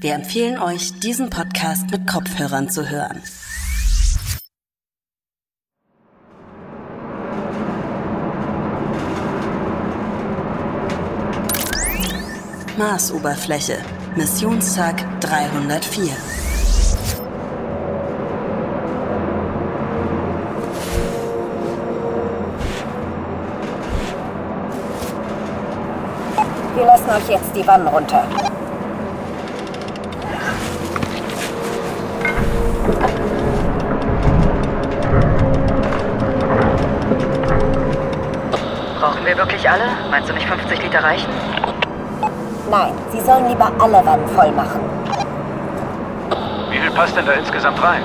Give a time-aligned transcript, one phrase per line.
[0.00, 3.22] Wir empfehlen euch, diesen Podcast mit Kopfhörern zu hören.
[12.78, 13.76] Marsoberfläche,
[14.16, 16.12] Missionstag 304.
[26.74, 28.49] Wir lassen euch jetzt die Wannen runter.
[39.40, 39.84] Wirklich alle?
[40.10, 41.30] Meinst du nicht 50 Liter reichen?
[42.70, 44.80] Nein, Sie sollen lieber alle Wannen voll machen.
[46.70, 48.02] Wie viel passt denn da insgesamt rein?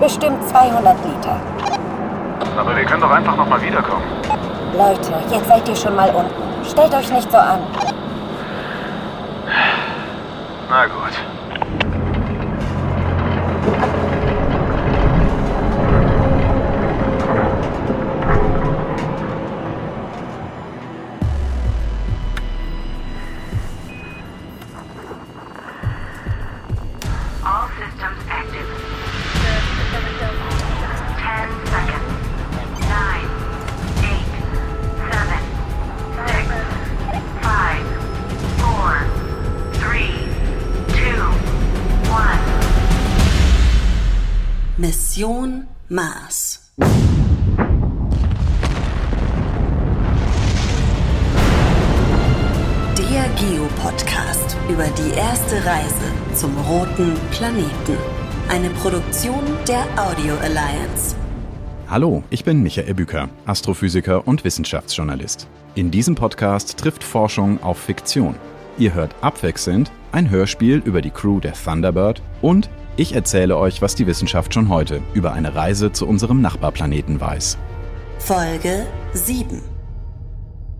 [0.00, 1.36] Bestimmt 200 Liter.
[2.56, 4.04] Aber wir können doch einfach nochmal wiederkommen.
[4.72, 6.64] Leute, jetzt seid ihr schon mal unten.
[6.64, 7.58] Stellt euch nicht so an.
[10.70, 11.29] Na gut.
[57.40, 57.96] Planeten.
[58.50, 61.16] Eine Produktion der Audio Alliance.
[61.88, 65.48] Hallo, ich bin Michael Büker, Astrophysiker und Wissenschaftsjournalist.
[65.74, 68.34] In diesem Podcast trifft Forschung auf Fiktion.
[68.76, 72.68] Ihr hört abwechselnd ein Hörspiel über die Crew der Thunderbird und
[72.98, 77.56] ich erzähle euch, was die Wissenschaft schon heute über eine Reise zu unserem Nachbarplaneten weiß.
[78.18, 79.62] Folge 7.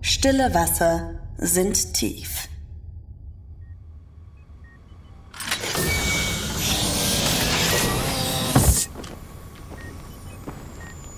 [0.01, 2.50] Stille Wasser sind tief.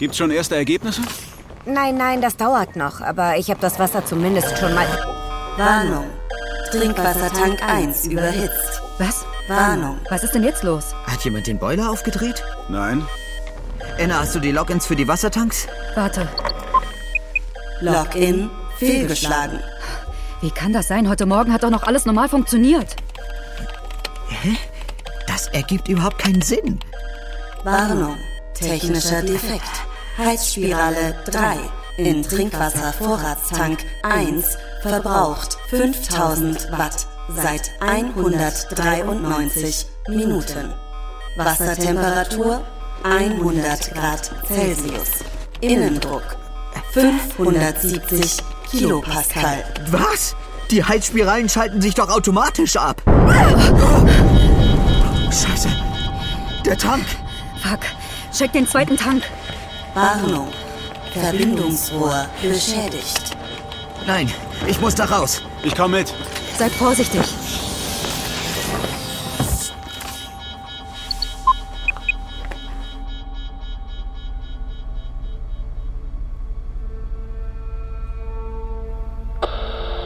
[0.04, 1.02] Gibt's schon erste Ergebnisse?
[1.66, 3.00] Nein, nein, das dauert noch.
[3.00, 4.86] Aber ich habe das Wasser zumindest schon mal...
[5.56, 6.04] Warnung.
[6.72, 8.82] Trinkwassertank 1 überhitzt.
[8.98, 9.24] Was?
[9.48, 9.98] Warnung.
[10.10, 10.94] Was ist denn jetzt los?
[11.08, 12.44] Hat jemand den Boiler aufgedreht?
[12.68, 13.08] Nein.
[13.98, 15.68] Enna, hast du die Logins für die Wassertanks?
[15.96, 16.28] Warte,
[17.80, 18.50] Login
[18.80, 19.62] fehlgeschlagen.
[20.42, 21.08] wie kann das sein?
[21.08, 22.98] Heute Morgen hat doch noch alles normal funktioniert.
[25.28, 26.82] Das ergibt überhaupt keinen Sinn.
[27.64, 28.18] Warnung.
[28.54, 29.93] Technischer Defekt.
[30.18, 31.58] Heizspirale 3
[31.98, 40.72] in Trinkwasservorratstank 1 verbraucht 5000 Watt seit 193 Minuten.
[41.36, 42.62] Wassertemperatur
[43.04, 45.10] 100 Grad Celsius.
[45.62, 46.36] Innendruck
[46.92, 48.38] 570
[48.70, 49.64] Kilopascal.
[49.90, 50.36] Was?
[50.70, 53.02] Die Heizspiralen schalten sich doch automatisch ab.
[55.32, 55.70] Scheiße.
[56.66, 57.04] Der Tank.
[57.64, 57.80] Fuck,
[58.32, 59.24] check den zweiten Tank.
[59.94, 60.48] Warnung.
[61.14, 63.38] Verbindungsrohr beschädigt.
[64.08, 64.32] Nein,
[64.66, 65.44] ich muss da raus.
[65.62, 66.14] Ich komme mit.
[66.58, 67.22] Seid vorsichtig.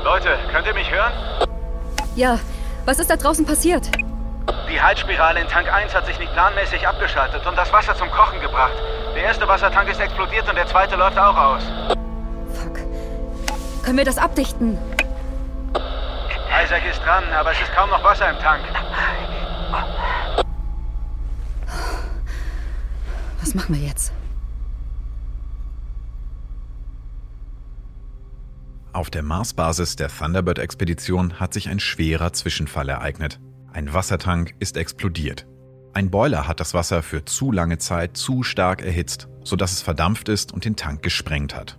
[0.04, 1.14] Leute, könnt ihr mich hören?
[2.18, 2.40] Ja,
[2.86, 3.90] was ist da draußen passiert?
[4.78, 8.40] Die Heizspirale in Tank 1 hat sich nicht planmäßig abgeschaltet und das Wasser zum Kochen
[8.40, 8.76] gebracht.
[9.16, 11.64] Der erste Wassertank ist explodiert und der zweite läuft auch aus.
[12.54, 12.78] Fuck.
[13.84, 14.78] Können wir das abdichten?
[16.64, 18.62] Isaac ist dran, aber es ist kaum noch Wasser im Tank.
[23.42, 24.14] Was machen wir jetzt?
[28.94, 33.40] Auf der Marsbasis der Thunderbird-Expedition hat sich ein schwerer Zwischenfall ereignet.
[33.78, 35.46] Ein Wassertank ist explodiert.
[35.94, 40.30] Ein Boiler hat das Wasser für zu lange Zeit zu stark erhitzt, sodass es verdampft
[40.30, 41.78] ist und den Tank gesprengt hat.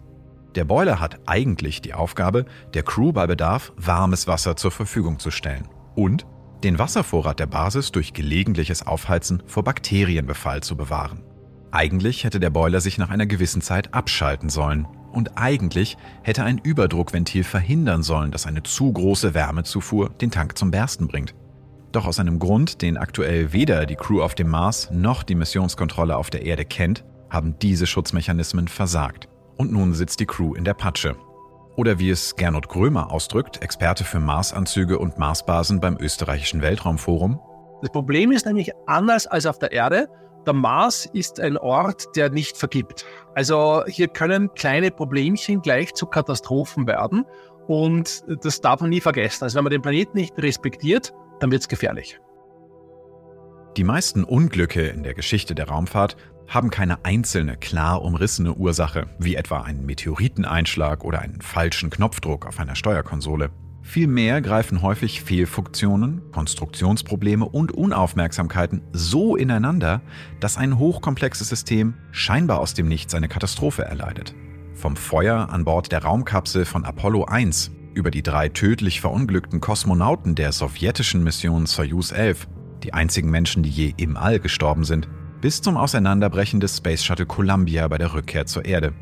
[0.54, 5.32] Der Boiler hat eigentlich die Aufgabe, der Crew bei Bedarf warmes Wasser zur Verfügung zu
[5.32, 5.66] stellen
[5.96, 6.24] und
[6.62, 11.24] den Wasservorrat der Basis durch gelegentliches Aufheizen vor Bakterienbefall zu bewahren.
[11.72, 16.58] Eigentlich hätte der Boiler sich nach einer gewissen Zeit abschalten sollen und eigentlich hätte ein
[16.58, 21.34] Überdruckventil verhindern sollen, dass eine zu große Wärmezufuhr den Tank zum Bersten bringt.
[21.92, 26.16] Doch aus einem Grund, den aktuell weder die Crew auf dem Mars noch die Missionskontrolle
[26.16, 29.28] auf der Erde kennt, haben diese Schutzmechanismen versagt.
[29.56, 31.16] Und nun sitzt die Crew in der Patsche.
[31.76, 37.40] Oder wie es Gernot Grömer ausdrückt, Experte für Marsanzüge und Marsbasen beim österreichischen Weltraumforum.
[37.80, 40.08] Das Problem ist nämlich anders als auf der Erde.
[40.46, 43.06] Der Mars ist ein Ort, der nicht vergibt.
[43.34, 47.24] Also hier können kleine Problemchen gleich zu Katastrophen werden.
[47.66, 49.44] Und das darf man nie vergessen.
[49.44, 52.20] Also wenn man den Planeten nicht respektiert, dann wird es gefährlich.
[53.76, 56.16] Die meisten Unglücke in der Geschichte der Raumfahrt
[56.48, 62.58] haben keine einzelne, klar umrissene Ursache, wie etwa einen Meteoriteneinschlag oder einen falschen Knopfdruck auf
[62.58, 63.50] einer Steuerkonsole.
[63.82, 70.02] Vielmehr greifen häufig Fehlfunktionen, Konstruktionsprobleme und Unaufmerksamkeiten so ineinander,
[70.40, 74.34] dass ein hochkomplexes System scheinbar aus dem Nichts eine Katastrophe erleidet.
[74.74, 80.34] Vom Feuer an Bord der Raumkapsel von Apollo 1 über die drei tödlich verunglückten Kosmonauten
[80.34, 82.48] der sowjetischen Mission Soyuz 11,
[82.82, 85.08] die einzigen Menschen, die je im All gestorben sind,
[85.40, 88.92] bis zum Auseinanderbrechen des Space Shuttle Columbia bei der Rückkehr zur Erde.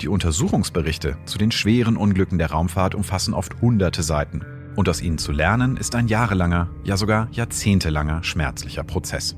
[0.00, 4.44] Die Untersuchungsberichte zu den schweren Unglücken der Raumfahrt umfassen oft hunderte Seiten.
[4.76, 9.36] Und aus ihnen zu lernen, ist ein jahrelanger, ja sogar jahrzehntelanger schmerzlicher Prozess.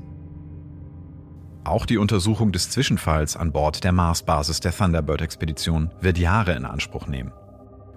[1.63, 7.07] Auch die Untersuchung des Zwischenfalls an Bord der Marsbasis der Thunderbird-Expedition wird Jahre in Anspruch
[7.07, 7.31] nehmen.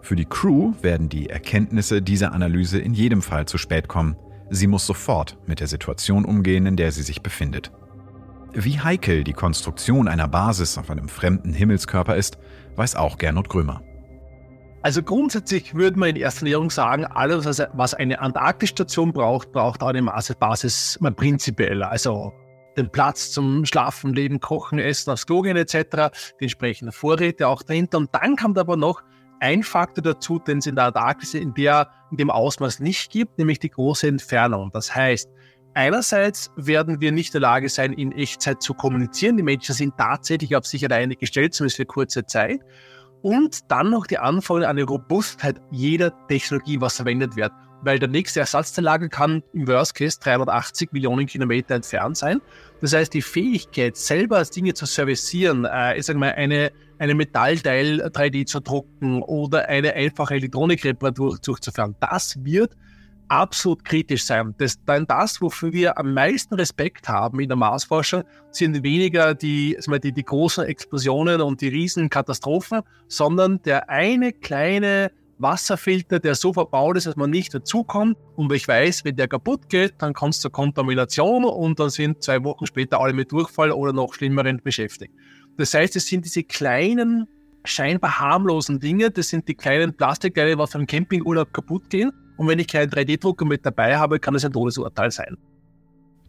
[0.05, 4.17] Für die Crew werden die Erkenntnisse dieser Analyse in jedem Fall zu spät kommen.
[4.51, 7.73] Sie muss sofort mit der Situation umgehen, in der sie sich befindet.
[8.53, 12.37] Wie heikel die Konstruktion einer Basis auf einem fremden Himmelskörper ist,
[12.77, 13.81] weiß auch Gernot Grömer.
[14.83, 19.89] Also grundsätzlich würde man in erster Linie sagen, alles, was eine Antarktisstation braucht, braucht auch
[19.89, 20.03] eine
[20.39, 21.83] Basis mal prinzipiell.
[21.83, 22.35] Also
[22.77, 27.63] den Platz zum Schlafen, Leben, Kochen, Essen, aufs Klo gehen etc., die entsprechenden Vorräte auch
[27.63, 27.97] dahinter.
[27.97, 29.03] Und dann kommt aber noch
[29.41, 33.39] ein Faktor dazu, den es in der Antarktis in, der, in dem Ausmaß nicht gibt,
[33.39, 34.71] nämlich die große Entfernung.
[34.73, 35.29] Das heißt,
[35.77, 39.37] Einerseits werden wir nicht in der Lage sein, in Echtzeit zu kommunizieren.
[39.37, 42.61] Die Menschen sind tatsächlich auf sich alleine gestellt, zumindest für kurze Zeit.
[43.23, 47.51] Und dann noch die Anforderung an die Robustheit jeder Technologie, was verwendet wird.
[47.85, 52.41] Weil der nächste Ersatzteillager kann im Worst Case 380 Millionen Kilometer entfernt sein.
[52.81, 58.03] Das heißt, die Fähigkeit, selber Dinge zu servicieren, äh, ich sage mal, eine, eine Metallteil
[58.03, 62.75] 3D zu drucken oder eine einfache Elektronikreparatur durchzuführen, das wird
[63.29, 64.55] absolut kritisch sein.
[64.59, 69.77] Das, denn das, wofür wir am meisten Respekt haben in der Marsforschung, sind weniger die,
[70.03, 76.53] die, die großen Explosionen und die riesen Katastrophen, sondern der eine kleine Wasserfilter, der so
[76.53, 78.17] verbaut ist, dass man nicht dazukommt.
[78.37, 82.23] Und ich weiß, wenn der kaputt geht, dann kommt es zur Kontamination und dann sind
[82.23, 85.15] zwei Wochen später alle mit Durchfall oder noch schlimmeren beschäftigt.
[85.57, 87.27] Das heißt, es sind diese kleinen,
[87.65, 92.59] scheinbar harmlosen Dinge, das sind die kleinen Plastikteile, was beim Campingurlaub kaputt gehen und wenn
[92.59, 95.37] ich keinen 3D-Drucker mit dabei habe, kann es ein Todesurteil sein.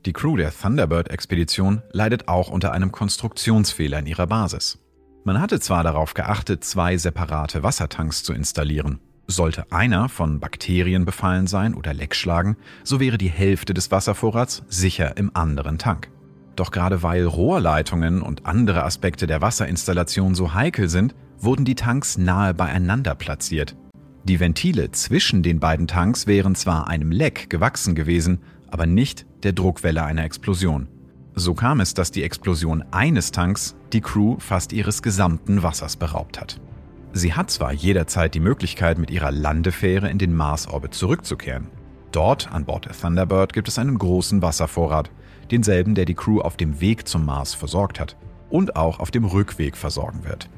[0.05, 4.77] Die Crew der Thunderbird-Expedition leidet auch unter einem Konstruktionsfehler in ihrer Basis.
[5.25, 8.99] Man hatte zwar darauf geachtet, zwei separate Wassertanks zu installieren.
[9.27, 14.63] Sollte einer von Bakterien befallen sein oder Leck schlagen, so wäre die Hälfte des Wasservorrats
[14.69, 16.09] sicher im anderen Tank.
[16.55, 22.17] Doch gerade weil Rohrleitungen und andere Aspekte der Wasserinstallation so heikel sind, wurden die Tanks
[22.17, 23.75] nahe beieinander platziert,
[24.27, 28.39] die Ventile zwischen den beiden Tanks wären zwar einem Leck gewachsen gewesen,
[28.71, 30.87] aber nicht der Druckwelle einer Explosion.
[31.35, 36.39] So kam es, dass die Explosion eines Tanks die Crew fast ihres gesamten Wassers beraubt
[36.39, 36.61] hat.
[37.11, 41.67] Sie hat zwar jederzeit die Möglichkeit, mit ihrer Landefähre in den Mars-Orbit zurückzukehren.
[42.11, 45.11] Dort, an Bord der Thunderbird, gibt es einen großen Wasservorrat,
[45.51, 48.15] denselben, der die Crew auf dem Weg zum Mars versorgt hat
[48.49, 50.49] und auch auf dem Rückweg versorgen wird.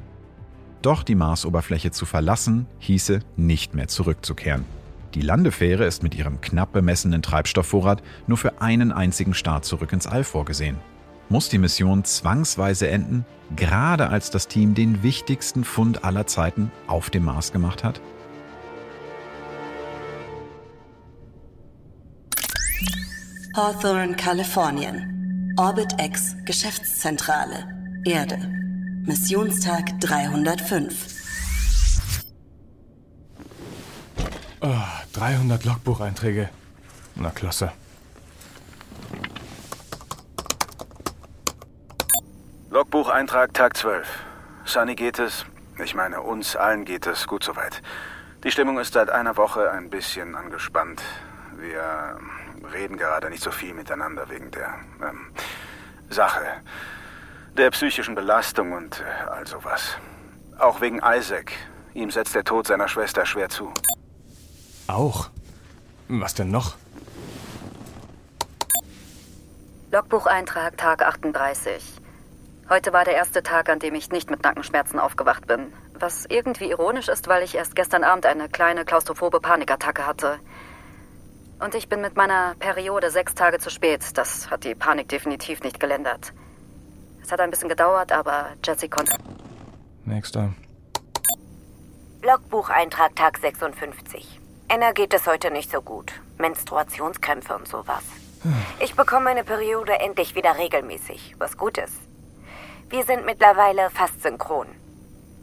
[0.83, 4.65] Doch die Marsoberfläche zu verlassen, hieße nicht mehr zurückzukehren.
[5.13, 10.07] Die Landefähre ist mit ihrem knapp bemessenen Treibstoffvorrat nur für einen einzigen Start zurück ins
[10.07, 10.77] All vorgesehen.
[11.29, 17.09] Muss die Mission zwangsweise enden, gerade als das Team den wichtigsten Fund aller Zeiten auf
[17.09, 18.01] dem Mars gemacht hat?
[23.55, 25.55] Hawthorne, Kalifornien.
[25.57, 27.67] Orbit X Geschäftszentrale.
[28.05, 28.37] Erde.
[29.03, 31.26] Missionstag 305.
[34.59, 34.73] Oh,
[35.13, 36.49] 300 Logbucheinträge.
[37.15, 37.71] Na klasse.
[42.71, 44.07] Logbucheintrag Tag 12.
[44.65, 45.45] Sunny geht es,
[45.83, 47.81] ich meine uns allen geht es gut soweit.
[48.43, 51.01] Die Stimmung ist seit einer Woche ein bisschen angespannt.
[51.57, 52.17] Wir
[52.73, 55.27] reden gerade nicht so viel miteinander wegen der ähm,
[56.09, 56.45] Sache
[57.57, 59.97] der psychischen Belastung und äh, all sowas.
[60.59, 61.51] Auch wegen Isaac.
[61.93, 63.73] Ihm setzt der Tod seiner Schwester schwer zu.
[64.87, 65.29] Auch?
[66.07, 66.75] Was denn noch?
[69.91, 71.83] Logbucheintrag Tag 38.
[72.69, 75.73] Heute war der erste Tag, an dem ich nicht mit Nackenschmerzen aufgewacht bin.
[75.93, 80.39] Was irgendwie ironisch ist, weil ich erst gestern Abend eine kleine klaustrophobe Panikattacke hatte.
[81.59, 84.17] Und ich bin mit meiner Periode sechs Tage zu spät.
[84.17, 86.33] Das hat die Panik definitiv nicht gelindert.
[87.21, 89.17] Es hat ein bisschen gedauert, aber Jessie konnte.
[90.05, 90.53] Nächster.
[92.21, 94.36] Logbucheintrag Tag 56.
[94.69, 96.11] Anna geht es heute nicht so gut.
[96.37, 98.03] Menstruationskrämpfe und sowas.
[98.79, 101.97] Ich bekomme meine Periode endlich wieder regelmäßig, was gut ist.
[102.89, 104.67] Wir sind mittlerweile fast synchron.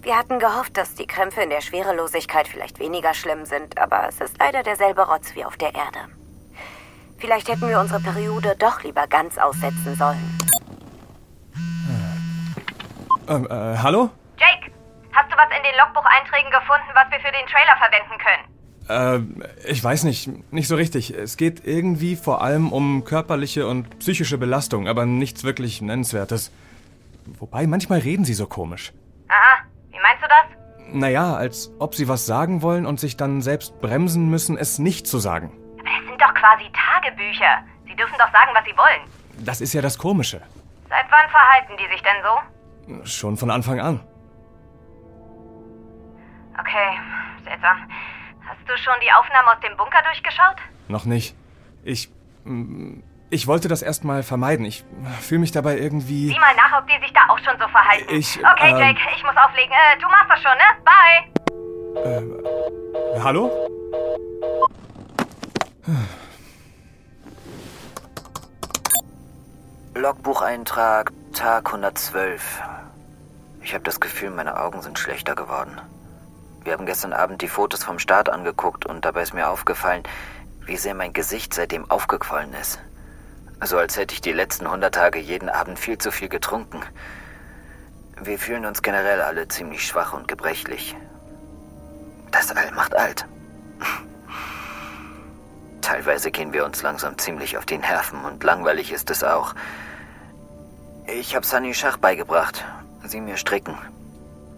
[0.02, 4.20] Wir hatten gehofft, dass die Krämpfe in der Schwerelosigkeit vielleicht weniger schlimm sind, aber es
[4.20, 6.00] ist leider derselbe Rotz wie auf der Erde.
[7.18, 10.38] Vielleicht hätten wir unsere Periode doch lieber ganz aussetzen sollen.
[13.26, 14.10] Ähm, äh, hallo?
[14.36, 14.70] Jake,
[15.14, 18.53] hast du was in den Logbucheinträgen gefunden, was wir für den Trailer verwenden können?
[18.88, 19.20] Äh,
[19.66, 21.10] ich weiß nicht, nicht so richtig.
[21.10, 26.50] Es geht irgendwie vor allem um körperliche und psychische Belastung, aber nichts wirklich Nennenswertes.
[27.38, 28.92] Wobei, manchmal reden sie so komisch.
[29.28, 30.94] Aha, wie meinst du das?
[30.94, 35.06] Naja, als ob sie was sagen wollen und sich dann selbst bremsen müssen, es nicht
[35.06, 35.50] zu sagen.
[35.80, 37.64] Aber das sind doch quasi Tagebücher.
[37.86, 39.44] Sie dürfen doch sagen, was sie wollen.
[39.44, 40.40] Das ist ja das Komische.
[40.88, 43.04] Seit wann verhalten die sich denn so?
[43.04, 44.00] Schon von Anfang an.
[46.58, 46.98] Okay,
[47.44, 47.88] seltsam.
[48.46, 50.56] Hast du schon die Aufnahmen aus dem Bunker durchgeschaut?
[50.88, 51.34] Noch nicht.
[51.82, 52.10] Ich.
[53.30, 54.64] Ich wollte das erstmal vermeiden.
[54.66, 54.84] Ich
[55.20, 56.28] fühle mich dabei irgendwie.
[56.28, 58.06] Sieh mal nach, ob die sich da auch schon so verhalten.
[58.08, 59.72] Ich, okay, ähm, Jake, ich muss auflegen.
[59.72, 60.64] Äh, du machst das schon, ne?
[60.84, 61.24] Bye.
[63.22, 63.50] Hallo?
[69.94, 72.62] Logbucheintrag Tag 112.
[73.62, 75.80] Ich habe das Gefühl, meine Augen sind schlechter geworden.
[76.64, 80.02] Wir haben gestern Abend die Fotos vom Start angeguckt und dabei ist mir aufgefallen,
[80.64, 82.80] wie sehr mein Gesicht seitdem aufgequollen ist.
[83.62, 86.82] So als hätte ich die letzten 100 Tage jeden Abend viel zu viel getrunken.
[88.18, 90.96] Wir fühlen uns generell alle ziemlich schwach und gebrechlich.
[92.30, 93.26] Das All macht alt.
[95.82, 99.54] Teilweise gehen wir uns langsam ziemlich auf die Nerven und langweilig ist es auch.
[101.06, 102.64] Ich habe Sunny Schach beigebracht.
[103.04, 103.76] Sie mir stricken.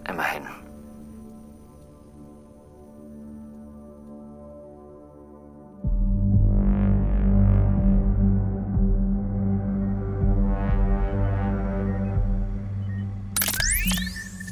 [0.08, 0.46] Immerhin.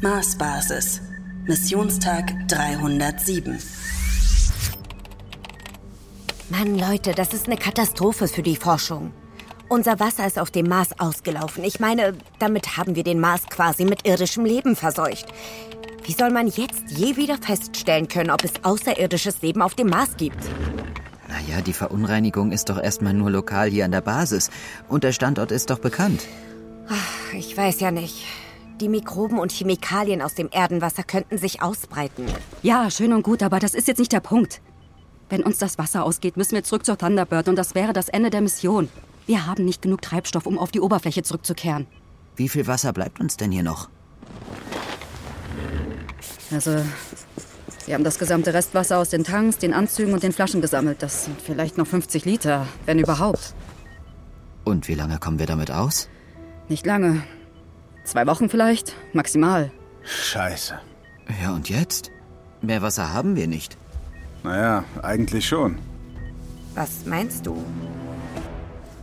[0.04, 1.00] Marsbasis.
[1.46, 3.58] Missionstag 307.
[6.50, 9.14] Mann, Leute, das ist eine Katastrophe für die Forschung.
[9.70, 11.64] Unser Wasser ist auf dem Mars ausgelaufen.
[11.64, 15.25] Ich meine, damit haben wir den Mars quasi mit irdischem Leben verseucht.
[16.02, 20.18] Wie soll man jetzt je wieder feststellen können, ob es außerirdisches Leben auf dem Mars
[20.18, 20.44] gibt?
[21.28, 24.50] Naja, die Verunreinigung ist doch erstmal nur lokal hier an der Basis.
[24.87, 26.26] Und der Standort ist doch bekannt.
[27.32, 28.26] Ich weiß ja nicht.
[28.81, 32.26] Die Mikroben und Chemikalien aus dem Erdenwasser könnten sich ausbreiten.
[32.62, 34.61] Ja, schön und gut, aber das ist jetzt nicht der Punkt.
[35.28, 38.31] Wenn uns das Wasser ausgeht, müssen wir zurück zur Thunderbird und das wäre das Ende
[38.31, 38.88] der Mission.
[39.26, 41.87] Wir haben nicht genug Treibstoff, um auf die Oberfläche zurückzukehren.
[42.37, 43.88] Wie viel Wasser bleibt uns denn hier noch?
[46.50, 46.83] Also,
[47.87, 51.02] Sie haben das gesamte Restwasser aus den Tanks, den Anzügen und den Flaschen gesammelt.
[51.02, 53.54] Das sind vielleicht noch 50 Liter, wenn überhaupt.
[54.64, 56.09] Und wie lange kommen wir damit aus?
[56.69, 57.23] Nicht lange.
[58.04, 59.73] Zwei Wochen vielleicht, maximal.
[60.04, 60.78] Scheiße.
[61.42, 62.11] Ja, und jetzt?
[62.61, 63.76] Mehr Wasser haben wir nicht.
[64.42, 65.78] Naja, eigentlich schon.
[66.75, 67.64] Was meinst du?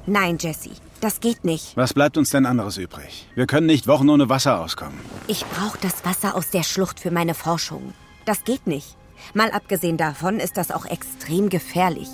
[0.05, 1.75] Nein, Jesse, das geht nicht.
[1.75, 3.27] Was bleibt uns denn anderes übrig?
[3.35, 4.99] Wir können nicht Wochen ohne Wasser auskommen.
[5.27, 7.93] Ich brauche das Wasser aus der Schlucht für meine Forschung.
[8.25, 8.97] Das geht nicht.
[9.33, 12.09] Mal abgesehen davon ist das auch extrem gefährlich.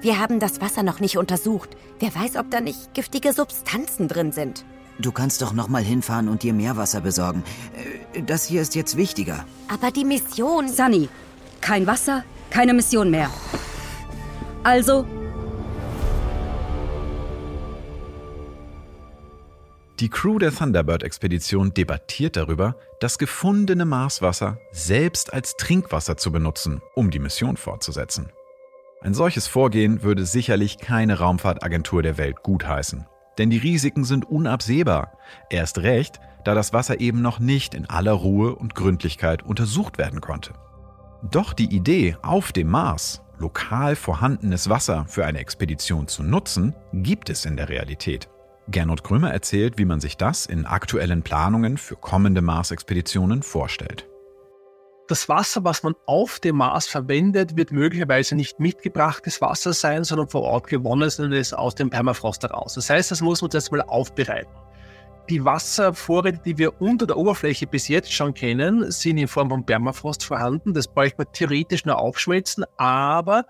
[0.00, 1.70] Wir haben das Wasser noch nicht untersucht.
[1.98, 4.64] Wer weiß, ob da nicht giftige Substanzen drin sind.
[4.98, 7.42] Du kannst doch noch mal hinfahren und dir Meerwasser besorgen.
[8.14, 9.44] Äh, Das hier ist jetzt wichtiger.
[9.68, 10.68] Aber die Mission.
[10.68, 11.08] Sunny,
[11.60, 13.30] kein Wasser, keine Mission mehr.
[14.62, 15.06] Also,
[20.00, 27.10] Die Crew der Thunderbird-Expedition debattiert darüber, das gefundene Marswasser selbst als Trinkwasser zu benutzen, um
[27.10, 28.32] die Mission fortzusetzen.
[29.02, 33.06] Ein solches Vorgehen würde sicherlich keine Raumfahrtagentur der Welt gutheißen.
[33.40, 35.12] Denn die Risiken sind unabsehbar.
[35.48, 40.20] Erst recht, da das Wasser eben noch nicht in aller Ruhe und Gründlichkeit untersucht werden
[40.20, 40.52] konnte.
[41.22, 47.30] Doch die Idee, auf dem Mars lokal vorhandenes Wasser für eine Expedition zu nutzen, gibt
[47.30, 48.28] es in der Realität.
[48.68, 54.09] Gernot Krömer erzählt, wie man sich das in aktuellen Planungen für kommende Mars-Expeditionen vorstellt.
[55.10, 60.28] Das Wasser, was man auf dem Mars verwendet, wird möglicherweise nicht mitgebrachtes Wasser sein, sondern
[60.28, 62.74] vor Ort gewonnenes aus dem Permafrost heraus.
[62.74, 64.52] Das heißt, das muss man jetzt mal aufbereiten.
[65.28, 69.66] die Wasservorräte, die wir unter der Oberfläche bis jetzt schon kennen, sind in Form von
[69.66, 70.74] Permafrost vorhanden.
[70.74, 73.46] Das bräuchte man theoretisch nur aufschmelzen, aber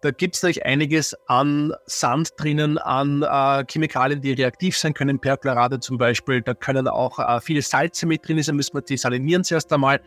[0.00, 5.18] da gibt es natürlich einiges an Sand drinnen, an äh, Chemikalien, die reaktiv sein können,
[5.18, 6.42] Perchlorate zum Beispiel.
[6.42, 10.00] Da können auch äh, viele Salze mit drin sein, müssen wir desalinieren zuerst einmal.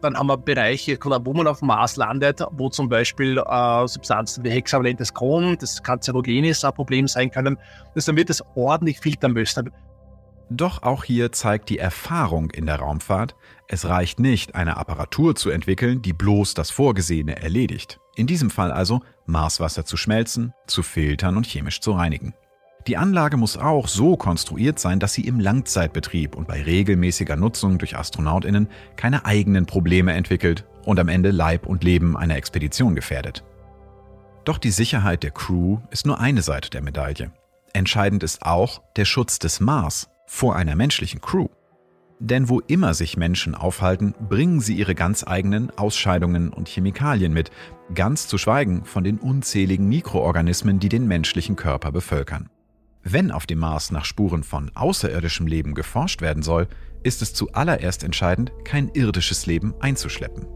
[0.00, 4.44] Dann haben wir Bereiche, wo man auf dem Mars landet, wo zum Beispiel äh, Substanzen
[4.44, 7.58] wie hexavalentes Chrom, das Kanzerogenes ein Problem sein können.
[7.94, 9.70] Das, dann wird es ordentlich filtern müssen.
[10.52, 13.36] Doch auch hier zeigt die Erfahrung in der Raumfahrt,
[13.68, 18.00] es reicht nicht, eine Apparatur zu entwickeln, die bloß das Vorgesehene erledigt.
[18.16, 22.34] In diesem Fall also Marswasser zu schmelzen, zu filtern und chemisch zu reinigen.
[22.86, 27.78] Die Anlage muss auch so konstruiert sein, dass sie im Langzeitbetrieb und bei regelmäßiger Nutzung
[27.78, 33.44] durch Astronautinnen keine eigenen Probleme entwickelt und am Ende Leib und Leben einer Expedition gefährdet.
[34.44, 37.32] Doch die Sicherheit der Crew ist nur eine Seite der Medaille.
[37.74, 41.48] Entscheidend ist auch der Schutz des Mars vor einer menschlichen Crew.
[42.18, 47.50] Denn wo immer sich Menschen aufhalten, bringen sie ihre ganz eigenen Ausscheidungen und Chemikalien mit,
[47.94, 52.50] ganz zu schweigen von den unzähligen Mikroorganismen, die den menschlichen Körper bevölkern.
[53.02, 56.68] Wenn auf dem Mars nach Spuren von außerirdischem Leben geforscht werden soll,
[57.02, 60.46] ist es zuallererst entscheidend, kein irdisches Leben einzuschleppen.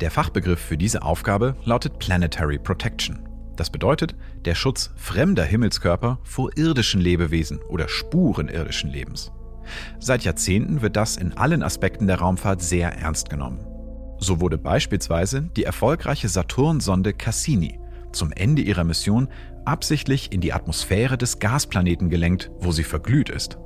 [0.00, 3.26] Der Fachbegriff für diese Aufgabe lautet Planetary Protection.
[3.56, 9.32] Das bedeutet der Schutz fremder Himmelskörper vor irdischen Lebewesen oder Spuren irdischen Lebens.
[9.98, 13.66] Seit Jahrzehnten wird das in allen Aspekten der Raumfahrt sehr ernst genommen.
[14.18, 17.80] So wurde beispielsweise die erfolgreiche Saturn-Sonde Cassini
[18.12, 19.28] zum Ende ihrer Mission
[19.64, 23.58] absichtlich in die Atmosphäre des Gasplaneten gelenkt, wo sie verglüht ist.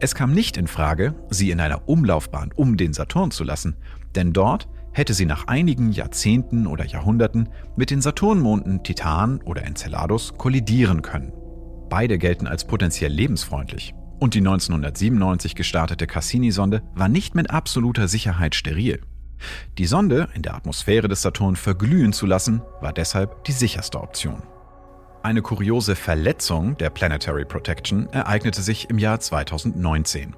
[0.00, 3.76] Es kam nicht in Frage, sie in einer Umlaufbahn um den Saturn zu lassen,
[4.14, 10.34] denn dort hätte sie nach einigen Jahrzehnten oder Jahrhunderten mit den Saturnmonden Titan oder Enceladus
[10.38, 11.32] kollidieren können.
[11.90, 13.94] Beide gelten als potenziell lebensfreundlich.
[14.20, 19.00] Und die 1997 gestartete Cassini-Sonde war nicht mit absoluter Sicherheit steril.
[19.76, 24.42] Die Sonde in der Atmosphäre des Saturn verglühen zu lassen, war deshalb die sicherste Option.
[25.24, 30.36] Eine kuriose Verletzung der Planetary Protection ereignete sich im Jahr 2019.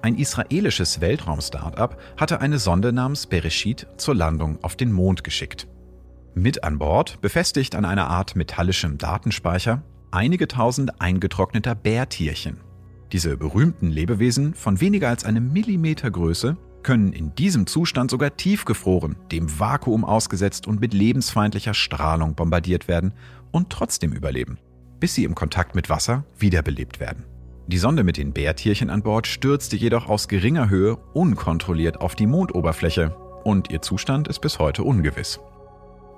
[0.00, 5.66] Ein israelisches Weltraum-Startup hatte eine Sonde namens Bereshit zur Landung auf den Mond geschickt.
[6.36, 12.60] Mit an Bord, befestigt an einer Art metallischem Datenspeicher, einige tausend eingetrockneter Bärtierchen.
[13.10, 19.16] Diese berühmten Lebewesen von weniger als einem Millimeter Größe können in diesem Zustand sogar tiefgefroren,
[19.30, 23.14] dem Vakuum ausgesetzt und mit lebensfeindlicher Strahlung bombardiert werden
[23.52, 24.58] und trotzdem überleben,
[24.98, 27.24] bis sie im Kontakt mit Wasser wiederbelebt werden.
[27.68, 32.26] Die Sonde mit den Bärtierchen an Bord stürzte jedoch aus geringer Höhe unkontrolliert auf die
[32.26, 35.38] Mondoberfläche und ihr Zustand ist bis heute ungewiss.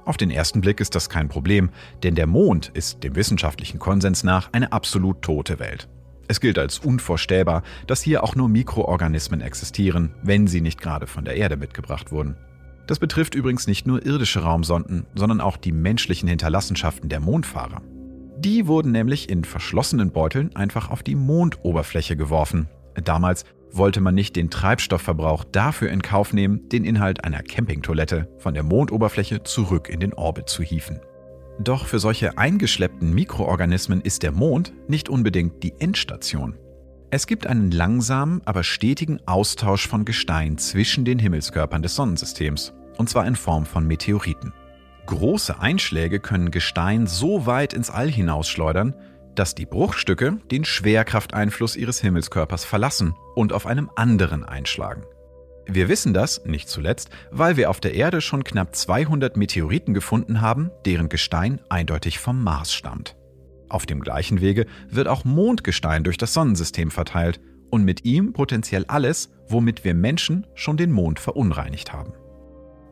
[0.05, 1.71] Auf den ersten Blick ist das kein Problem,
[2.03, 5.89] denn der Mond ist dem wissenschaftlichen Konsens nach eine absolut tote Welt.
[6.29, 11.25] Es gilt als unvorstellbar, dass hier auch nur Mikroorganismen existieren, wenn sie nicht gerade von
[11.25, 12.37] der Erde mitgebracht wurden.
[12.87, 17.83] Das betrifft übrigens nicht nur irdische Raumsonden, sondern auch die menschlichen Hinterlassenschaften der Mondfahrer.
[18.39, 22.69] Die wurden nämlich in verschlossenen Beuteln einfach auf die Mondoberfläche geworfen.
[23.03, 28.55] Damals wollte man nicht den Treibstoffverbrauch dafür in Kauf nehmen, den Inhalt einer Campingtoilette von
[28.55, 31.01] der Mondoberfläche zurück in den Orbit zu hieven.
[31.59, 36.57] Doch für solche eingeschleppten Mikroorganismen ist der Mond nicht unbedingt die Endstation.
[37.15, 43.09] Es gibt einen langsamen, aber stetigen Austausch von Gestein zwischen den Himmelskörpern des Sonnensystems, und
[43.09, 44.53] zwar in Form von Meteoriten.
[45.07, 48.97] Große Einschläge können Gestein so weit ins All hinausschleudern,
[49.37, 55.05] dass die Bruchstücke den Schwerkrafteinfluss ihres Himmelskörpers verlassen und auf einem anderen einschlagen.
[55.67, 60.41] Wir wissen das, nicht zuletzt, weil wir auf der Erde schon knapp 200 Meteoriten gefunden
[60.41, 63.15] haben, deren Gestein eindeutig vom Mars stammt.
[63.69, 68.85] Auf dem gleichen Wege wird auch Mondgestein durch das Sonnensystem verteilt und mit ihm potenziell
[68.87, 72.13] alles, womit wir Menschen schon den Mond verunreinigt haben.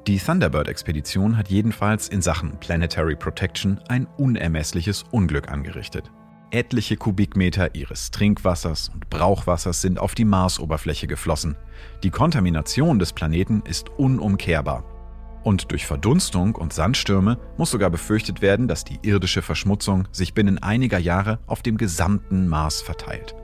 [0.09, 6.11] Die Thunderbird-Expedition hat jedenfalls in Sachen Planetary Protection ein unermessliches Unglück angerichtet.
[6.51, 11.57] Etliche Kubikmeter ihres Trinkwassers und Brauchwassers sind auf die Marsoberfläche geflossen.
[12.03, 14.85] Die Kontamination des Planeten ist unumkehrbar.
[15.45, 20.63] Und durch Verdunstung und Sandstürme muss sogar befürchtet werden, dass die irdische Verschmutzung sich binnen
[20.63, 23.35] einiger Jahre auf dem gesamten Mars verteilt.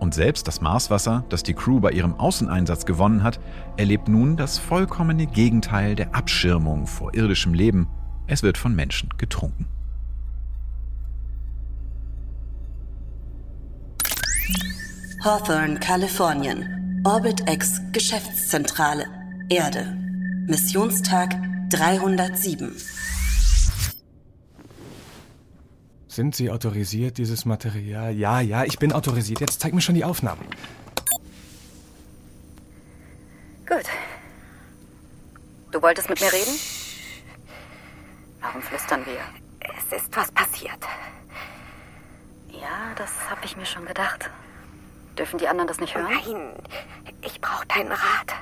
[0.00, 3.38] Und selbst das Marswasser, das die Crew bei ihrem Außeneinsatz gewonnen hat,
[3.76, 7.88] erlebt nun das vollkommene Gegenteil der Abschirmung vor irdischem Leben.
[8.26, 9.66] Es wird von Menschen getrunken.
[15.22, 17.00] Hawthorne, Kalifornien.
[17.04, 19.06] Orbit X Geschäftszentrale.
[19.48, 20.11] Erde.
[20.52, 21.34] Missionstag
[21.70, 22.76] 307.
[26.08, 28.12] Sind Sie autorisiert, dieses Material?
[28.14, 29.40] Ja, ja, ich bin autorisiert.
[29.40, 30.44] Jetzt zeig mir schon die Aufnahmen.
[33.66, 33.86] Gut.
[35.70, 36.52] Du wolltest mit mir reden?
[38.42, 39.22] Warum flüstern wir?
[39.60, 40.82] Es ist was passiert.
[42.50, 44.28] Ja, das habe ich mir schon gedacht.
[45.16, 46.12] Dürfen die anderen das nicht hören?
[46.12, 46.52] Nein,
[47.22, 48.34] ich brauche deinen Rat.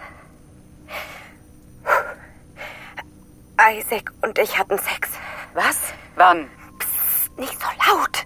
[3.60, 5.10] Isaac und ich hatten Sex.
[5.54, 5.78] Was?
[6.16, 6.50] Wann?
[6.78, 8.24] Psst, nicht so laut.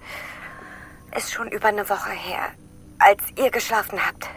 [1.16, 2.52] Ist schon über eine Woche her,
[2.98, 4.28] als ihr geschlafen habt.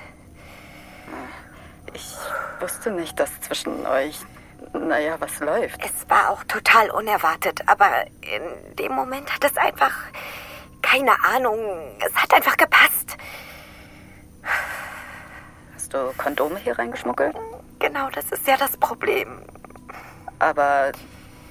[1.93, 2.15] Ich
[2.59, 4.19] wusste nicht, dass zwischen euch,
[4.73, 5.79] naja, was läuft.
[5.83, 9.93] Es war auch total unerwartet, aber in dem Moment hat es einfach,
[10.81, 11.59] keine Ahnung,
[12.05, 13.17] es hat einfach gepasst.
[15.75, 17.35] Hast du Kondome hier reingeschmuggelt?
[17.79, 19.41] Genau, das ist ja das Problem.
[20.39, 20.91] Aber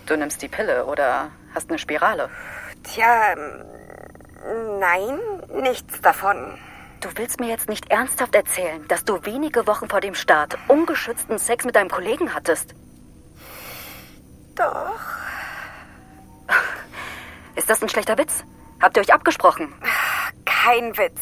[0.06, 2.30] du nimmst die Pille oder hast eine Spirale?
[2.82, 3.34] Tja,
[4.78, 5.18] nein,
[5.60, 6.58] nichts davon.
[7.00, 11.38] Du willst mir jetzt nicht ernsthaft erzählen, dass du wenige Wochen vor dem Start ungeschützten
[11.38, 12.74] Sex mit deinem Kollegen hattest?
[14.54, 15.00] Doch.
[17.56, 18.44] Ist das ein schlechter Witz?
[18.80, 19.72] Habt ihr euch abgesprochen?
[20.44, 21.20] Kein Witz.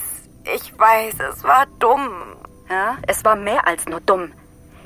[0.55, 2.37] Ich weiß, es war dumm.
[2.69, 4.33] Ja, es war mehr als nur dumm.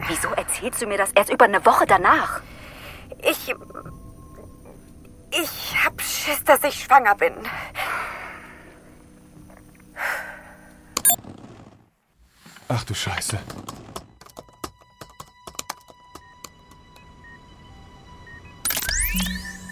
[0.07, 2.41] Wieso erzählst du mir das erst über eine Woche danach?
[3.23, 3.55] Ich.
[5.31, 7.35] Ich hab Schiss, dass ich schwanger bin.
[12.69, 13.39] Ach du Scheiße.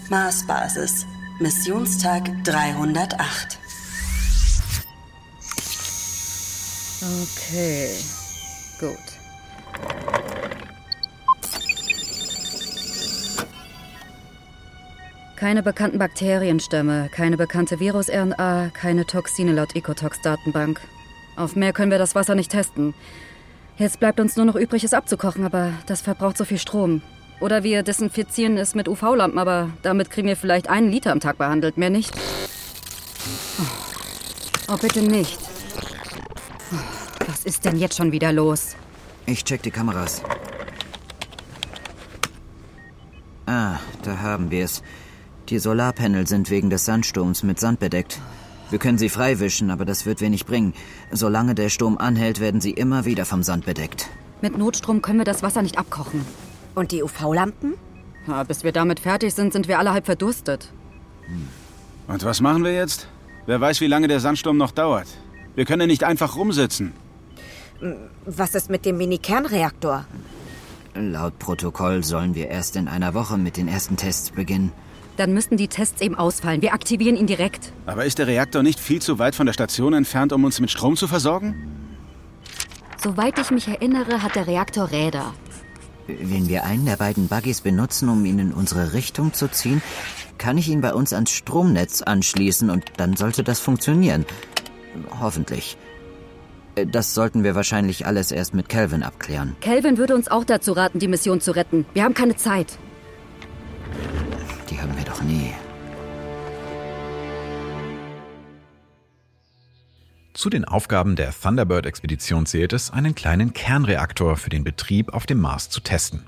[0.09, 1.05] Marsbasis.
[1.39, 3.59] Missionstag 308.
[7.01, 7.95] Okay,
[8.79, 9.16] gut.
[15.37, 20.81] Keine bekannten Bakterienstämme, keine bekannte Virus-RNA, keine Toxine laut Ecotox-Datenbank.
[21.35, 22.95] Auf mehr können wir das Wasser nicht testen.
[23.77, 27.03] Jetzt bleibt uns nur noch übrig, es abzukochen, aber das verbraucht so viel Strom.
[27.39, 31.37] Oder wir desinfizieren es mit UV-Lampen, aber damit kriegen wir vielleicht einen Liter am Tag
[31.37, 32.15] behandelt, mehr nicht.
[33.59, 35.37] Oh, oh bitte nicht.
[36.73, 38.75] Oh, was ist denn jetzt schon wieder los?
[39.27, 40.23] Ich check die Kameras.
[43.45, 44.81] Ah, da haben wir es.
[45.49, 48.19] Die Solarpanel sind wegen des Sandsturms mit Sand bedeckt.
[48.69, 50.73] Wir können sie freiwischen, aber das wird wenig bringen.
[51.11, 54.09] Solange der Sturm anhält, werden sie immer wieder vom Sand bedeckt.
[54.41, 56.25] Mit Notstrom können wir das Wasser nicht abkochen.
[56.75, 57.75] Und die UV-Lampen?
[58.27, 60.73] Ja, bis wir damit fertig sind, sind wir alle halb verdurstet.
[62.07, 63.07] Und was machen wir jetzt?
[63.45, 65.07] Wer weiß, wie lange der Sandsturm noch dauert.
[65.55, 66.91] Wir können ja nicht einfach rumsitzen.
[68.25, 70.05] Was ist mit dem Mini-Kernreaktor?
[70.93, 74.73] Laut Protokoll sollen wir erst in einer Woche mit den ersten Tests beginnen.
[75.17, 76.61] Dann müssten die Tests eben ausfallen.
[76.61, 77.73] Wir aktivieren ihn direkt.
[77.85, 80.71] Aber ist der Reaktor nicht viel zu weit von der Station entfernt, um uns mit
[80.71, 81.55] Strom zu versorgen?
[83.03, 85.33] Soweit ich mich erinnere, hat der Reaktor Räder.
[86.07, 89.81] Wenn wir einen der beiden Buggies benutzen, um ihn in unsere Richtung zu ziehen,
[90.37, 94.25] kann ich ihn bei uns ans Stromnetz anschließen und dann sollte das funktionieren.
[95.19, 95.77] Hoffentlich.
[96.91, 99.55] Das sollten wir wahrscheinlich alles erst mit Calvin abklären.
[99.61, 101.85] Calvin würde uns auch dazu raten, die Mission zu retten.
[101.93, 102.77] Wir haben keine Zeit.
[104.69, 105.53] Die haben wir doch nie.
[110.33, 115.39] Zu den Aufgaben der Thunderbird-Expedition zählt es, einen kleinen Kernreaktor für den Betrieb auf dem
[115.39, 116.23] Mars zu testen.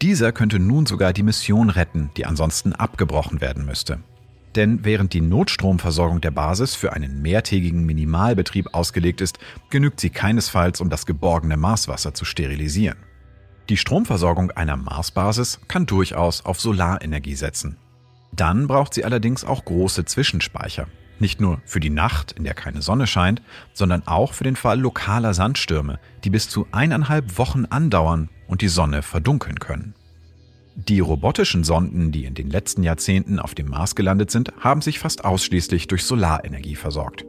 [0.00, 4.00] Dieser könnte nun sogar die Mission retten, die ansonsten abgebrochen werden müsste.
[4.56, 10.80] Denn während die Notstromversorgung der Basis für einen mehrtägigen Minimalbetrieb ausgelegt ist, genügt sie keinesfalls,
[10.80, 12.96] um das geborgene Marswasser zu sterilisieren.
[13.70, 17.76] Die Stromversorgung einer Marsbasis kann durchaus auf Solarenergie setzen.
[18.32, 20.88] Dann braucht sie allerdings auch große Zwischenspeicher.
[21.20, 24.80] Nicht nur für die Nacht, in der keine Sonne scheint, sondern auch für den Fall
[24.80, 29.94] lokaler Sandstürme, die bis zu eineinhalb Wochen andauern und die Sonne verdunkeln können.
[30.74, 34.98] Die robotischen Sonden, die in den letzten Jahrzehnten auf dem Mars gelandet sind, haben sich
[34.98, 37.24] fast ausschließlich durch Solarenergie versorgt.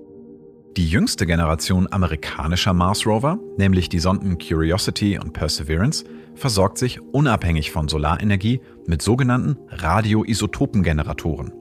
[0.78, 7.72] Die jüngste Generation amerikanischer Mars Rover, nämlich die Sonden Curiosity und Perseverance, versorgt sich unabhängig
[7.72, 11.52] von Solarenergie mit sogenannten Radioisotopengeneratoren.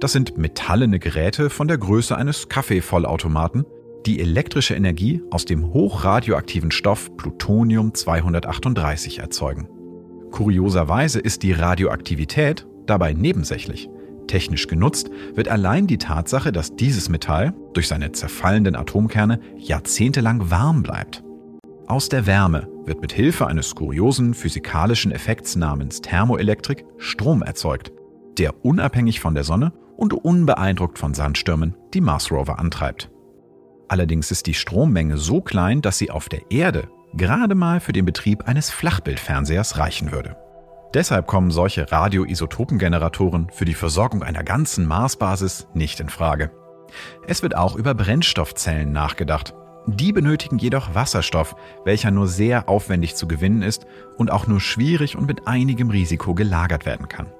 [0.00, 3.64] Das sind metallene Geräte von der Größe eines Kaffeevollautomaten,
[4.04, 9.68] die elektrische Energie aus dem hochradioaktiven Stoff Plutonium 238 erzeugen.
[10.32, 13.88] Kurioserweise ist die Radioaktivität dabei nebensächlich.
[14.26, 20.82] Technisch genutzt wird allein die Tatsache, dass dieses Metall durch seine zerfallenden Atomkerne jahrzehntelang warm
[20.82, 21.22] bleibt.
[21.86, 27.92] Aus der Wärme wird mit Hilfe eines kuriosen physikalischen Effekts namens Thermoelektrik Strom erzeugt,
[28.38, 33.10] der unabhängig von der Sonne und unbeeindruckt von Sandstürmen die Mars Rover antreibt.
[33.88, 38.04] Allerdings ist die Strommenge so klein, dass sie auf der Erde gerade mal für den
[38.04, 40.36] Betrieb eines Flachbildfernsehers reichen würde.
[40.96, 46.50] Deshalb kommen solche Radioisotopengeneratoren für die Versorgung einer ganzen Marsbasis nicht in Frage.
[47.26, 49.52] Es wird auch über Brennstoffzellen nachgedacht.
[49.86, 51.54] Die benötigen jedoch Wasserstoff,
[51.84, 56.32] welcher nur sehr aufwendig zu gewinnen ist und auch nur schwierig und mit einigem Risiko
[56.32, 57.30] gelagert werden kann.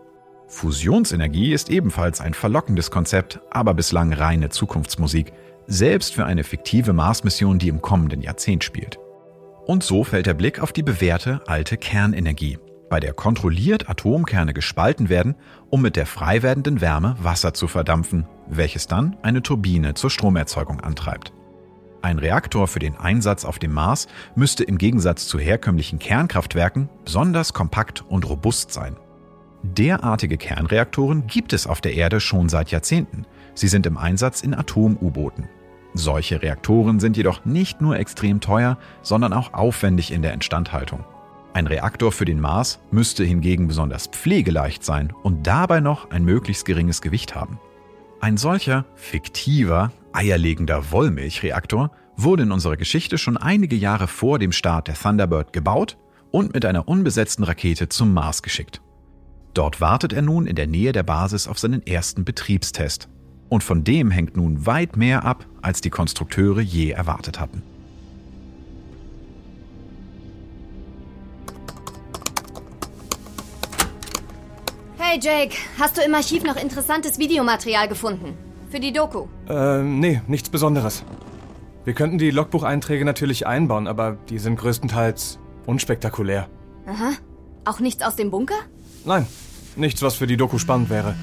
[0.49, 5.33] Fusionsenergie ist ebenfalls ein verlockendes Konzept, aber bislang reine Zukunftsmusik,
[5.67, 8.99] selbst für eine fiktive Mars-Mission, die im kommenden Jahrzehnt spielt.
[9.65, 12.59] Und so fällt der Blick auf die bewährte alte Kernenergie,
[12.89, 15.35] bei der kontrolliert Atomkerne gespalten werden,
[15.71, 20.81] um mit der frei werdenden Wärme Wasser zu verdampfen, welches dann eine Turbine zur Stromerzeugung
[20.81, 21.33] antreibt.
[22.03, 27.53] Ein Reaktor für den Einsatz auf dem Mars müsste im Gegensatz zu herkömmlichen Kernkraftwerken besonders
[27.53, 28.97] kompakt und robust sein.
[29.65, 33.27] Derartige Kernreaktoren gibt es auf der Erde schon seit Jahrzehnten.
[33.55, 35.49] Sie sind im Einsatz in Atom-U-Booten.
[35.95, 41.05] Solche Reaktoren sind jedoch nicht nur extrem teuer, sondern auch aufwendig in der Instandhaltung.
[41.57, 46.67] Ein Reaktor für den Mars müsste hingegen besonders pflegeleicht sein und dabei noch ein möglichst
[46.67, 47.59] geringes Gewicht haben.
[48.21, 54.89] Ein solcher fiktiver, eierlegender Wollmilchreaktor wurde in unserer Geschichte schon einige Jahre vor dem Start
[54.89, 55.97] der Thunderbird gebaut
[56.31, 58.83] und mit einer unbesetzten Rakete zum Mars geschickt.
[59.55, 63.09] Dort wartet er nun in der Nähe der Basis auf seinen ersten Betriebstest.
[63.49, 67.63] Und von dem hängt nun weit mehr ab, als die Konstrukteure je erwartet hatten.
[75.17, 78.37] Hey Jake, hast du im Archiv noch interessantes Videomaterial gefunden?
[78.69, 79.29] Für die Doku?
[79.49, 81.05] Äh, nee, nichts Besonderes.
[81.87, 86.51] Wir könnten die Logbucheinträge natürlich einbauen, aber die sind größtenteils unspektakulär.
[86.87, 87.13] Aha.
[87.65, 88.59] Auch nichts aus dem Bunker?
[89.07, 89.27] Nein,
[89.75, 91.15] nichts, was für die Doku spannend wäre.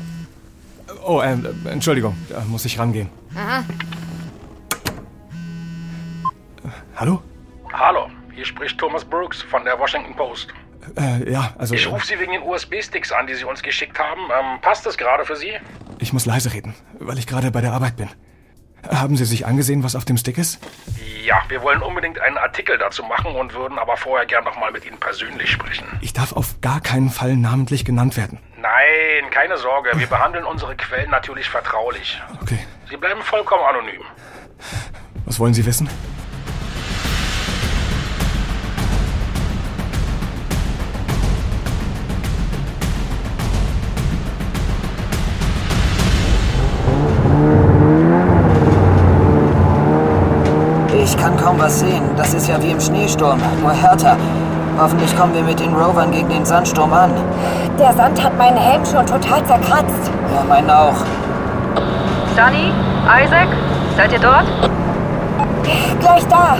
[1.05, 1.37] Oh, äh,
[1.69, 3.09] Entschuldigung, da muss ich rangehen.
[3.35, 3.63] Aha.
[6.95, 7.21] Hallo?
[7.71, 10.47] Hallo, hier spricht Thomas Brooks von der Washington Post.
[10.97, 11.73] Äh, ja, also.
[11.73, 14.21] Ich rufe Sie wegen den USB-Sticks an, die Sie uns geschickt haben.
[14.21, 15.53] Ähm, passt das gerade für Sie?
[15.99, 18.09] Ich muss leise reden, weil ich gerade bei der Arbeit bin.
[18.89, 20.59] Haben Sie sich angesehen, was auf dem Stick ist?
[21.23, 24.71] Ja, wir wollen unbedingt einen Artikel dazu machen und würden aber vorher gern noch mal
[24.71, 25.85] mit Ihnen persönlich sprechen.
[26.01, 28.39] Ich darf auf gar keinen Fall namentlich genannt werden.
[28.57, 29.91] Nein, keine Sorge.
[29.95, 32.21] Wir behandeln unsere Quellen natürlich vertraulich.
[32.41, 32.59] Okay.
[32.89, 34.01] Sie bleiben vollkommen anonym.
[35.25, 35.89] Was wollen Sie wissen?
[51.63, 52.03] Was sehen.
[52.17, 54.17] Das ist ja wie im Schneesturm, nur härter.
[54.77, 57.11] Hoffentlich kommen wir mit den Rovern gegen den Sandsturm an.
[57.79, 60.11] Der Sand hat meinen Helm schon total zerkratzt.
[60.35, 60.99] Ja, meinen auch.
[62.35, 62.73] Sunny?
[63.05, 63.47] Isaac?
[63.95, 64.45] Seid ihr dort?
[66.01, 66.57] Gleich da.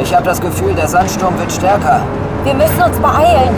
[0.00, 2.00] Ich habe das Gefühl, der Sandsturm wird stärker.
[2.44, 3.54] Wir müssen uns beeilen.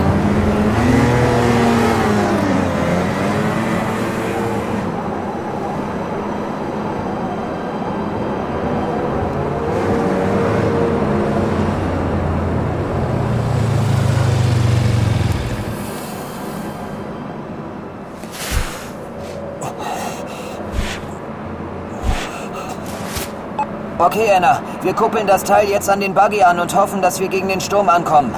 [24.09, 27.29] Okay, Anna, wir kuppeln das Teil jetzt an den Buggy an und hoffen, dass wir
[27.29, 28.35] gegen den Sturm ankommen.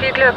[0.00, 0.34] Viel Glück.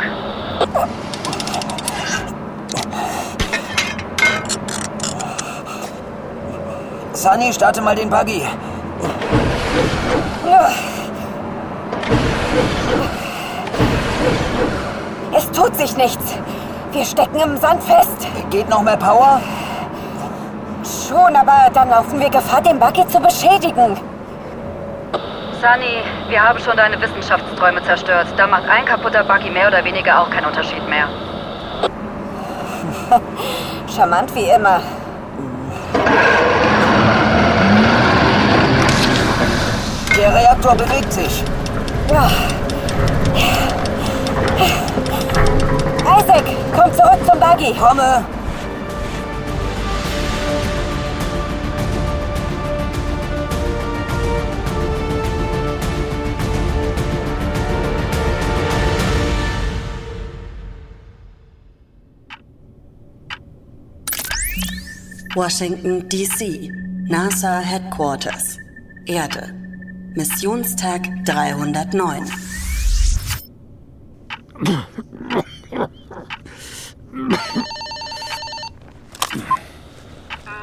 [7.14, 8.44] Sunny, starte mal den Buggy.
[15.36, 16.36] Es tut sich nichts.
[16.92, 18.28] Wir stecken im Sand fest.
[18.52, 19.42] Geht noch mehr Power?
[21.10, 24.00] Schon, aber dann laufen wir Gefahr, den Buggy zu beschädigen.
[25.60, 28.28] Sunny, wir haben schon deine Wissenschaftsträume zerstört.
[28.38, 31.08] Da macht ein kaputter Buggy mehr oder weniger auch keinen Unterschied mehr.
[33.96, 34.82] Charmant wie immer.
[40.16, 41.44] Der Reaktor bewegt sich.
[42.14, 42.30] Ja.
[46.20, 46.44] Isaac,
[46.76, 47.74] komm zurück zum Buggy.
[47.74, 48.24] Komme.
[65.36, 66.72] Washington, D.C.
[67.08, 68.58] NASA Headquarters.
[69.06, 69.54] Erde.
[70.16, 72.26] Missionstag 309.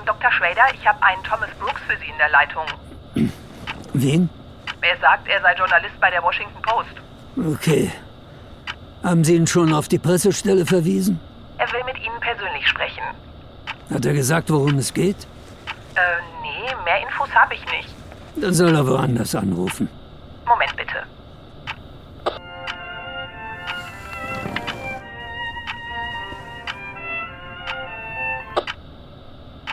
[0.05, 0.33] Dr.
[0.33, 2.67] Schrader, ich habe einen Thomas Brooks für Sie in der Leitung.
[3.93, 4.29] Wen?
[4.83, 7.55] Er sagt, er sei Journalist bei der Washington Post.
[7.55, 7.91] Okay.
[9.03, 11.21] Haben Sie ihn schon auf die Pressestelle verwiesen?
[11.59, 13.03] Er will mit Ihnen persönlich sprechen.
[13.91, 15.17] Hat er gesagt, worum es geht?
[15.95, 16.01] Äh,
[16.43, 17.95] nee, mehr Infos habe ich nicht.
[18.37, 19.89] Dann soll er woanders anrufen.
[20.47, 21.03] Moment bitte.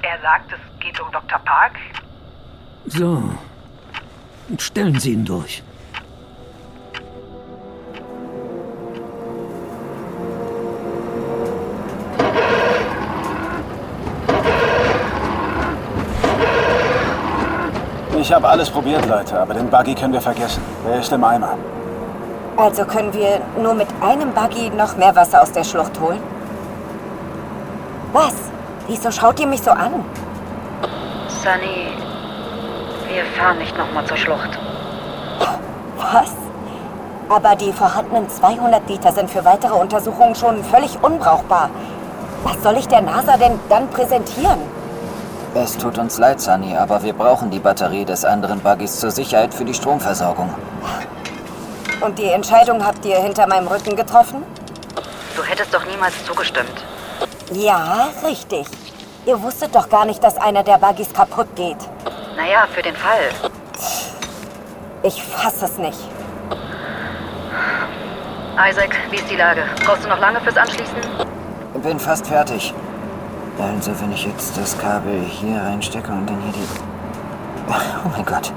[0.02, 1.40] Er sagt, es geht um Dr.
[1.40, 1.78] Park.
[2.86, 3.24] So.
[4.58, 5.64] Stellen Sie ihn durch.
[18.24, 20.64] Ich habe alles probiert, Leute, aber den Buggy können wir vergessen.
[20.88, 21.58] Er ist im Eimer.
[22.56, 26.22] Also können wir nur mit einem Buggy noch mehr Wasser aus der Schlucht holen?
[28.14, 28.34] Was?
[28.88, 30.06] Wieso schaut ihr mich so an?
[31.28, 31.98] Sunny,
[33.10, 34.58] wir fahren nicht nochmal zur Schlucht.
[35.98, 36.32] Was?
[37.28, 41.70] Aber die vorhandenen 200 Liter sind für weitere Untersuchungen schon völlig unbrauchbar.
[42.46, 44.60] Was soll ich der NASA denn dann präsentieren?
[45.56, 49.54] Es tut uns leid, Sunny, aber wir brauchen die Batterie des anderen Buggys zur Sicherheit
[49.54, 50.50] für die Stromversorgung.
[52.02, 54.44] Und die Entscheidung habt ihr hinter meinem Rücken getroffen?
[55.36, 56.84] Du hättest doch niemals zugestimmt.
[57.52, 58.66] Ja, richtig.
[59.28, 61.78] Ihr wusstet doch gar nicht, dass einer der Buggys kaputt geht.
[62.36, 63.30] Naja, für den Fall.
[65.04, 66.00] Ich fasse es nicht.
[68.58, 69.64] Isaac, wie ist die Lage?
[69.86, 70.96] Brauchst du noch lange fürs Anschließen?
[71.84, 72.74] Bin fast fertig.
[73.60, 76.68] Also, wenn ich jetzt das Kabel hier reinstecke und dann hier die.
[78.06, 78.52] Oh mein Gott.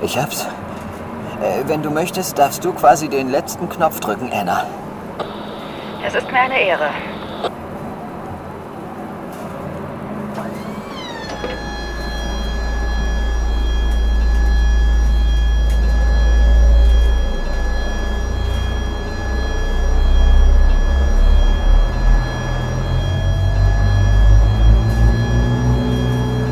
[0.00, 0.46] Ich hab's.
[1.42, 4.64] Äh, wenn du möchtest, darfst du quasi den letzten Knopf drücken, Anna.
[6.06, 6.90] Es ist mir eine Ehre.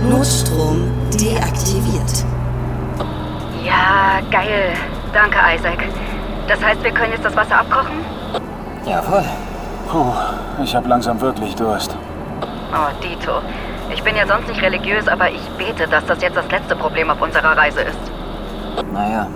[0.08, 2.24] Notstrom deaktiviert.
[3.64, 4.74] Ja, geil.
[5.12, 5.78] Danke, Isaac.
[6.46, 8.04] Das heißt, wir können jetzt das Wasser abkochen?
[8.84, 9.24] Jawohl.
[9.88, 10.12] Puh,
[10.70, 11.96] ich habe langsam wirklich Durst.
[12.72, 13.42] Oh, Dito.
[13.92, 17.10] Ich bin ja sonst nicht religiös, aber ich bete, dass das jetzt das letzte Problem
[17.10, 17.98] auf unserer Reise ist.
[18.92, 19.26] Naja,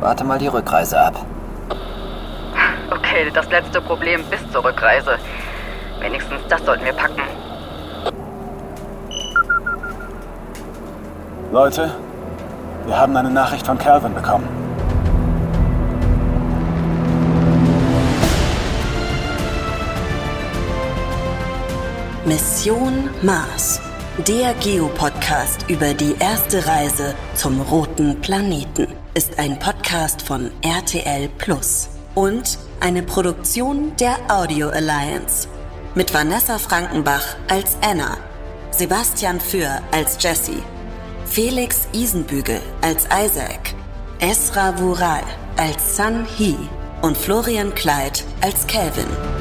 [0.00, 1.14] warte mal die Rückreise ab.
[2.90, 5.16] Okay, das letzte Problem bis zur Rückreise.
[5.98, 7.22] Wenigstens das sollten wir packen.
[11.52, 11.90] Leute,
[12.84, 14.59] wir haben eine Nachricht von Calvin bekommen.
[22.60, 23.80] Mission Mars.
[24.28, 31.88] Der Geopodcast über die erste Reise zum roten Planeten ist ein Podcast von RTL Plus
[32.14, 35.48] und eine Produktion der Audio Alliance
[35.94, 38.18] mit Vanessa Frankenbach als Anna,
[38.72, 40.62] Sebastian Für als Jesse,
[41.24, 43.74] Felix Isenbügel als Isaac,
[44.18, 45.24] Esra Vural
[45.56, 46.58] als Sun Hee
[47.00, 49.39] und Florian Kleid als Calvin.